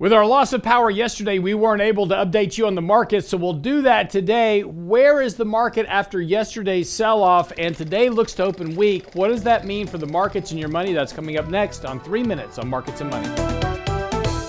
[0.00, 3.24] With our loss of power yesterday, we weren't able to update you on the market,
[3.24, 4.62] so we'll do that today.
[4.62, 7.50] Where is the market after yesterday's sell off?
[7.58, 9.12] And today looks to open weak.
[9.16, 10.92] What does that mean for the markets and your money?
[10.92, 13.77] That's coming up next on three minutes on Markets and Money.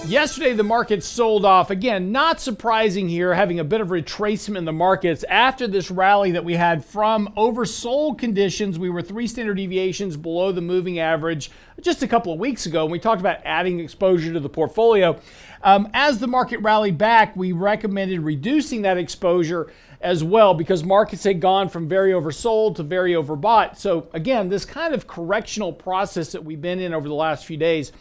[0.09, 1.69] Yesterday, the market sold off.
[1.69, 6.31] Again, not surprising here, having a bit of retracement in the markets after this rally
[6.31, 8.79] that we had from oversold conditions.
[8.79, 12.85] We were three standard deviations below the moving average just a couple of weeks ago.
[12.85, 15.19] And we talked about adding exposure to the portfolio.
[15.61, 21.23] Um, as the market rallied back, we recommended reducing that exposure as well because markets
[21.23, 23.77] had gone from very oversold to very overbought.
[23.77, 27.57] So, again, this kind of correctional process that we've been in over the last few
[27.57, 27.91] days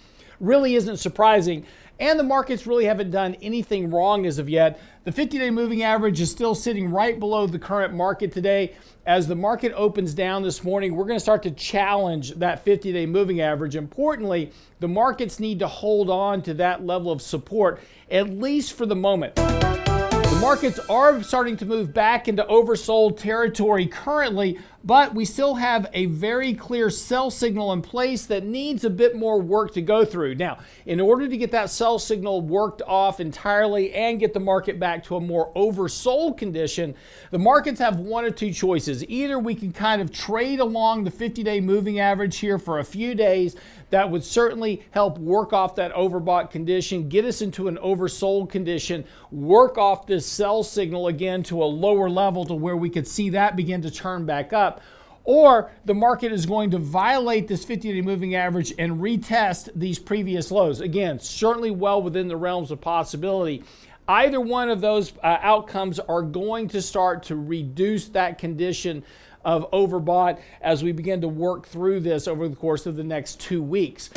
[0.40, 1.64] really isn't surprising
[2.00, 4.80] and the markets really haven't done anything wrong as of yet.
[5.04, 8.74] The 50 day moving average is still sitting right below the current market today.
[9.06, 12.92] As the market opens down this morning, we're going to start to challenge that 50
[12.92, 13.74] day moving average.
[13.74, 17.80] Importantly, the markets need to hold on to that level of support,
[18.10, 19.34] at least for the moment.
[19.34, 24.58] The markets are starting to move back into oversold territory currently,
[24.88, 29.14] but we still have a very clear sell signal in place that needs a bit
[29.14, 30.34] more work to go through.
[30.34, 34.80] Now, in order to get that sell signal worked off entirely and get the market
[34.80, 36.94] back to a more oversold condition,
[37.30, 39.06] the markets have one or two choices.
[39.10, 42.84] Either we can kind of trade along the 50 day moving average here for a
[42.84, 43.56] few days.
[43.90, 49.04] That would certainly help work off that overbought condition, get us into an oversold condition,
[49.30, 53.30] work off this sell signal again to a lower level to where we could see
[53.30, 54.77] that begin to turn back up up,
[55.24, 59.98] or the market is going to violate this 50 day moving average and retest these
[59.98, 60.80] previous lows.
[60.80, 63.62] Again, certainly well within the realms of possibility.
[64.06, 69.04] Either one of those uh, outcomes are going to start to reduce that condition
[69.44, 73.38] of overbought as we begin to work through this over the course of the next
[73.38, 74.10] two weeks.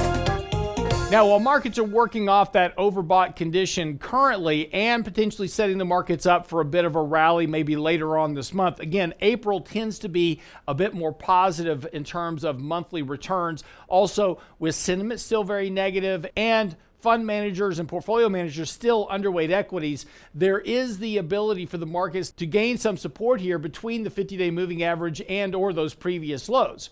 [1.11, 6.25] Now, while markets are working off that overbought condition currently and potentially setting the markets
[6.25, 9.99] up for a bit of a rally maybe later on this month, again, April tends
[9.99, 10.39] to be
[10.69, 13.65] a bit more positive in terms of monthly returns.
[13.89, 20.05] Also, with sentiment still very negative and fund managers and portfolio managers still underweight equities,
[20.33, 24.49] there is the ability for the markets to gain some support here between the 50-day
[24.49, 26.89] moving average and or those previous lows.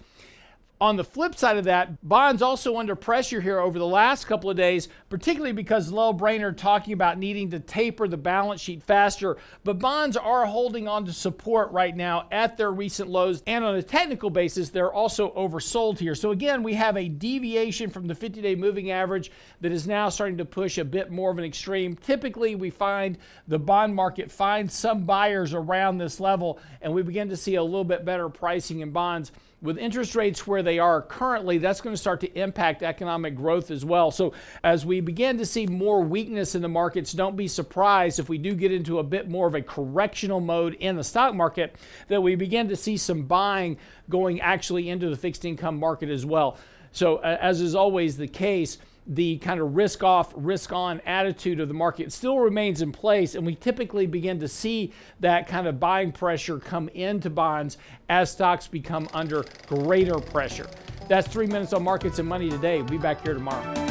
[0.81, 4.49] On the flip side of that, bonds also under pressure here over the last couple
[4.49, 9.35] of days, particularly because Lael Brainard talking about needing to taper the balance sheet faster.
[9.65, 13.43] But bonds are holding on to support right now at their recent lows.
[13.45, 16.15] And on a technical basis, they're also oversold here.
[16.15, 20.07] So again, we have a deviation from the 50 day moving average that is now
[20.07, 21.97] starting to push a bit more of an extreme.
[21.97, 23.17] Typically, we find
[23.49, 27.63] the bond market finds some buyers around this level, and we begin to see a
[27.63, 31.95] little bit better pricing in bonds with interest rates where they are currently, that's going
[31.95, 34.11] to start to impact economic growth as well.
[34.11, 38.29] So, as we begin to see more weakness in the markets, don't be surprised if
[38.29, 41.75] we do get into a bit more of a correctional mode in the stock market
[42.07, 43.77] that we begin to see some buying
[44.09, 46.59] going actually into the fixed income market as well.
[46.91, 48.77] So, as is always the case,
[49.09, 53.33] the kind of risk off, risk on attitude of the market still remains in place.
[53.33, 57.77] And we typically begin to see that kind of buying pressure come into bonds
[58.07, 60.69] as stocks become under greater pressure.
[61.07, 62.77] That's three minutes on markets and money today.
[62.77, 63.88] We'll be back here tomorrow.